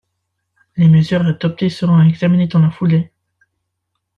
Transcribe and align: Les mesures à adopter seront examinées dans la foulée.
Les 0.77 0.87
mesures 0.87 1.21
à 1.21 1.25
adopter 1.29 1.69
seront 1.69 2.01
examinées 2.01 2.47
dans 2.47 2.57
la 2.57 2.71
foulée. 2.71 3.11